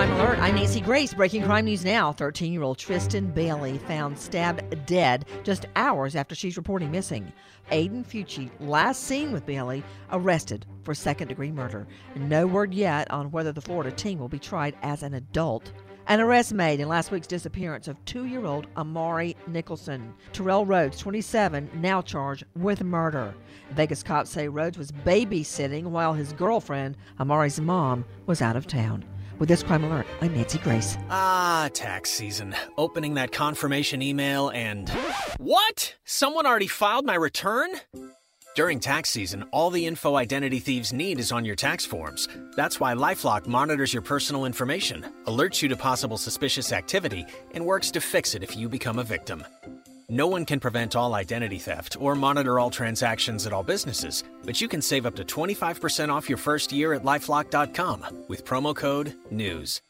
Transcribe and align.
Crime 0.00 0.12
Alert. 0.12 0.38
I'm 0.38 0.54
Nancy 0.54 0.80
Grace. 0.80 1.12
Breaking 1.12 1.42
crime 1.42 1.66
news 1.66 1.84
now. 1.84 2.10
13 2.10 2.54
year 2.54 2.62
old 2.62 2.78
Tristyn 2.78 3.34
Bailey 3.34 3.76
found 3.76 4.18
stabbed 4.18 4.86
dead 4.86 5.26
just 5.44 5.66
hours 5.76 6.16
after 6.16 6.34
she's 6.34 6.56
reporting 6.56 6.90
missing. 6.90 7.30
Aiden 7.70 8.02
Fucci, 8.02 8.48
last 8.60 9.04
seen 9.04 9.30
with 9.30 9.44
Bailey, 9.44 9.84
arrested 10.10 10.64
for 10.84 10.94
second 10.94 11.28
degree 11.28 11.52
murder. 11.52 11.86
No 12.16 12.46
word 12.46 12.72
yet 12.72 13.10
on 13.10 13.30
whether 13.30 13.52
the 13.52 13.60
Florida 13.60 13.92
teen 13.92 14.18
will 14.18 14.30
be 14.30 14.38
tried 14.38 14.74
as 14.80 15.02
an 15.02 15.12
adult. 15.12 15.70
An 16.06 16.18
arrest 16.22 16.54
made 16.54 16.80
in 16.80 16.88
last 16.88 17.10
week's 17.10 17.26
disappearance 17.26 17.86
of 17.86 18.02
two 18.06 18.24
year 18.24 18.46
old 18.46 18.68
Amari 18.78 19.36
Nicholson. 19.48 20.14
Terrell 20.32 20.64
Rhodes, 20.64 20.96
27, 20.96 21.68
now 21.74 22.00
charged 22.00 22.44
with 22.56 22.82
murder. 22.82 23.34
Vegas 23.72 24.02
cops 24.02 24.30
say 24.30 24.48
Rhodes 24.48 24.78
was 24.78 24.92
babysitting 24.92 25.84
while 25.84 26.14
his 26.14 26.32
girlfriend, 26.32 26.96
Amari's 27.18 27.60
mom, 27.60 28.06
was 28.24 28.40
out 28.40 28.56
of 28.56 28.66
town. 28.66 29.04
With 29.40 29.48
this 29.48 29.62
crime 29.62 29.84
alert, 29.84 30.06
I'm 30.20 30.34
Nancy 30.34 30.58
Grace. 30.58 30.98
Ah, 31.08 31.70
tax 31.72 32.10
season. 32.10 32.54
Opening 32.76 33.14
that 33.14 33.32
confirmation 33.32 34.02
email 34.02 34.50
and. 34.50 34.90
What? 35.38 35.96
Someone 36.04 36.44
already 36.44 36.66
filed 36.66 37.06
my 37.06 37.14
return? 37.14 37.70
During 38.54 38.80
tax 38.80 39.08
season, 39.08 39.44
all 39.50 39.70
the 39.70 39.86
info 39.86 40.16
identity 40.16 40.58
thieves 40.58 40.92
need 40.92 41.18
is 41.18 41.32
on 41.32 41.46
your 41.46 41.56
tax 41.56 41.86
forms. 41.86 42.28
That's 42.54 42.78
why 42.78 42.92
Lifelock 42.92 43.46
monitors 43.46 43.94
your 43.94 44.02
personal 44.02 44.44
information, 44.44 45.06
alerts 45.24 45.62
you 45.62 45.70
to 45.70 45.76
possible 45.76 46.18
suspicious 46.18 46.70
activity, 46.70 47.24
and 47.52 47.64
works 47.64 47.90
to 47.92 48.00
fix 48.02 48.34
it 48.34 48.42
if 48.42 48.58
you 48.58 48.68
become 48.68 48.98
a 48.98 49.04
victim. 49.04 49.42
No 50.10 50.26
one 50.26 50.44
can 50.44 50.58
prevent 50.58 50.96
all 50.96 51.14
identity 51.14 51.58
theft 51.58 51.96
or 52.00 52.16
monitor 52.16 52.58
all 52.58 52.68
transactions 52.68 53.46
at 53.46 53.52
all 53.52 53.62
businesses, 53.62 54.24
but 54.44 54.60
you 54.60 54.66
can 54.66 54.82
save 54.82 55.06
up 55.06 55.14
to 55.16 55.24
25% 55.24 56.08
off 56.12 56.28
your 56.28 56.36
first 56.36 56.72
year 56.72 56.94
at 56.94 57.04
lifelock.com 57.04 58.24
with 58.26 58.44
promo 58.44 58.74
code 58.74 59.14
NEWS. 59.30 59.80